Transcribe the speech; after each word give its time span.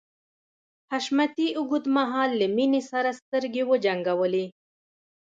حشمتي 0.91 1.47
اوږد 1.57 1.85
مهال 1.95 2.29
له 2.41 2.47
مينې 2.55 2.81
سره 2.91 3.09
سترګې 3.21 3.63
وجنګولې. 3.71 4.45